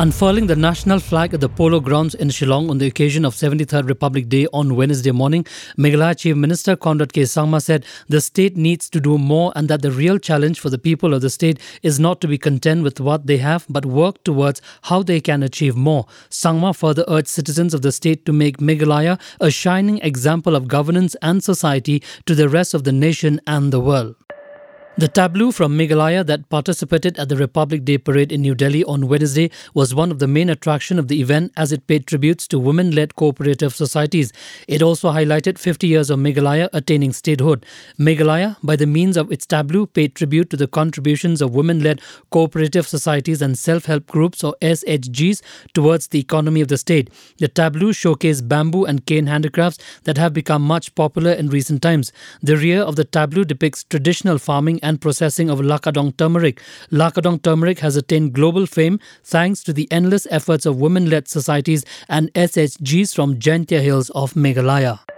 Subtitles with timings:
[0.00, 3.86] Unfurling the national flag at the Polo Grounds in Shillong on the occasion of 73rd
[3.86, 5.44] Republic Day on Wednesday morning,
[5.76, 7.24] Meghalaya Chief Minister Conrad K.
[7.24, 10.78] Sangma said the state needs to do more and that the real challenge for the
[10.78, 14.24] people of the state is not to be content with what they have but work
[14.24, 16.06] towards how they can achieve more.
[16.30, 21.14] Sangma further urged citizens of the state to make Meghalaya a shining example of governance
[21.20, 24.16] and society to the rest of the nation and the world.
[25.00, 29.08] The tableau from Meghalaya that participated at the Republic Day parade in New Delhi on
[29.08, 32.58] Wednesday was one of the main attraction of the event as it paid tributes to
[32.58, 34.30] women-led cooperative societies.
[34.68, 37.64] It also highlighted 50 years of Meghalaya attaining statehood.
[37.98, 42.86] Meghalaya, by the means of its tableau, paid tribute to the contributions of women-led cooperative
[42.86, 45.40] societies and self-help groups or SHGs
[45.72, 47.08] towards the economy of the state.
[47.38, 52.12] The tableau showcased bamboo and cane handicrafts that have become much popular in recent times.
[52.42, 56.60] The rear of the tableau depicts traditional farming and and processing of Lakadong turmeric.
[56.90, 61.84] Lakadong turmeric has attained global fame thanks to the endless efforts of women led societies
[62.08, 65.09] and SHGs from Jaintia Hills of Meghalaya.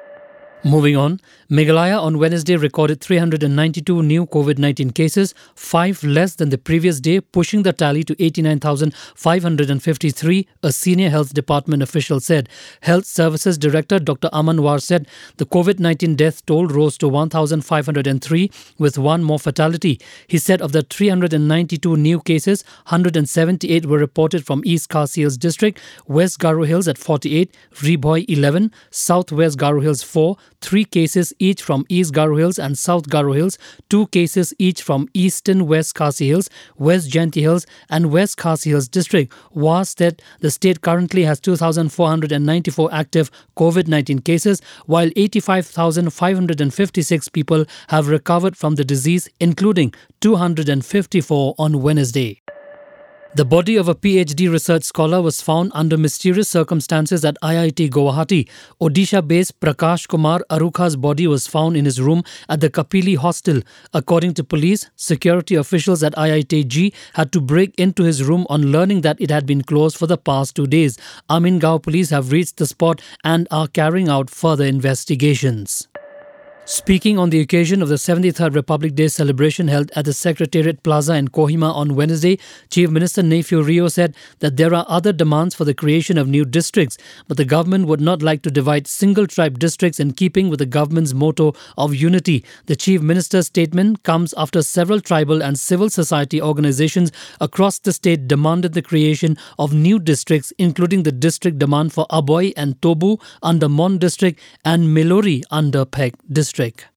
[0.65, 1.19] Moving on,
[1.51, 7.21] Meghalaya on Wednesday recorded 392 new COVID 19 cases, five less than the previous day,
[7.21, 12.49] pushing the tally to 89,553, a senior health department official said.
[12.83, 14.29] Health Services Director Dr.
[14.33, 19.99] Aman War said the COVID 19 death toll rose to 1,503, with one more fatality.
[20.29, 25.81] He said of the 392 new cases, 178 were reported from East Khasi Hills District,
[26.07, 31.87] West Garo Hills at 48, Ri-Bhoi 11, Southwest Garo Hills 4, three cases each from
[31.89, 33.57] East Garo Hills and South Garo Hills,
[33.89, 38.89] two cases each from Eastern West Khasi Hills, West Jaintia Hills, and West Khasi Hills
[38.89, 39.33] District.
[39.53, 48.09] Was that the state currently has 2,494 active COVID 19 cases, while 85,556 people have
[48.09, 52.43] recovered from the disease, including 254 on Wednesday.
[53.35, 58.47] The body of a PhD research scholar was found under mysterious circumstances at IIT Guwahati.
[58.79, 63.63] Odisha based Prakash Kumar Arukha's body was found in his room at the Kapili hostel.
[63.95, 69.01] According to police, security officials at IITG had to break into his room on learning
[69.01, 70.99] that it had been closed for the past two days.
[71.31, 75.89] Amingaon police have reached the spot and are carrying out further investigations.
[76.65, 81.15] Speaking on the occasion of the 73rd Republic Day celebration held at the Secretariat Plaza
[81.15, 82.39] in Kohima on Wednesday,
[82.71, 86.45] Chief Minister Neiphiu Rio said that there are other demands for the creation of new
[86.45, 86.97] districts,
[87.27, 90.67] but the government would not like to divide single tribe districts in keeping with the
[90.67, 92.45] government's motto of unity.
[92.67, 98.29] The Chief Minister's statement comes after several tribal and civil society organizations across the state
[98.29, 103.69] demanded the creation of new districts, including the district demand for Aboi and Tobu under
[103.69, 106.92] Mon district and Meluri under Phek district district.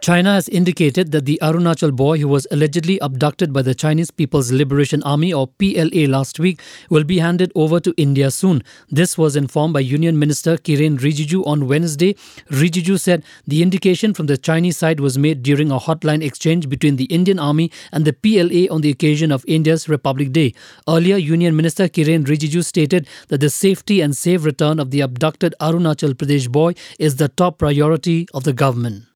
[0.00, 4.52] China has indicated that the Arunachal boy who was allegedly abducted by the Chinese People's
[4.52, 8.62] Liberation Army or PLA last week will be handed over to India soon.
[8.88, 12.14] This was informed by Union Minister Kiren Rijiju on Wednesday.
[12.50, 16.96] Rijiju said the indication from the Chinese side was made during a hotline exchange between
[16.96, 20.54] the Indian Army and the PLA on the occasion of India's Republic Day.
[20.88, 25.54] Earlier, Union Minister Kiren Rijiju stated that the safety and safe return of the abducted
[25.60, 29.15] Arunachal Pradesh boy is the top priority of the government.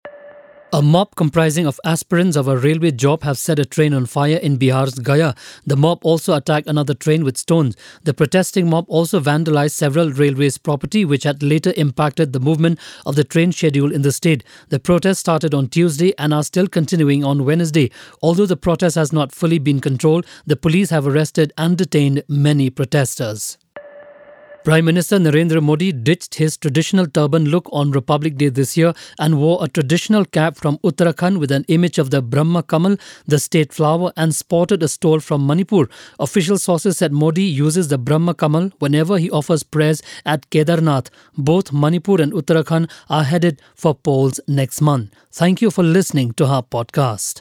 [0.72, 4.36] A mob comprising of aspirants of a railway job have set a train on fire
[4.36, 5.34] in Bihar's Gaya.
[5.66, 7.76] The mob also attacked another train with stones.
[8.04, 13.16] The protesting mob also vandalized several railways property which had later impacted the movement of
[13.16, 14.44] the train schedule in the state.
[14.69, 17.91] The protests started on Tuesday and are still continuing on Wednesday.
[18.22, 22.70] Although the protest has not fully been controlled, the police have arrested and detained many
[22.70, 23.59] protesters.
[24.62, 29.38] Prime Minister Narendra Modi ditched his traditional turban look on Republic Day this year and
[29.38, 33.72] wore a traditional cap from Uttarakhand with an image of the Brahma Kamal, the state
[33.72, 35.89] flower, and sported a stole from Manipur.
[36.18, 41.09] Official sources said Modi uses the Brahma Kamal whenever he offers prayers at Kedarnath.
[41.39, 45.10] Both Manipur and Uttarakhand are headed for polls next month.
[45.33, 47.41] Thank you for listening to our podcast.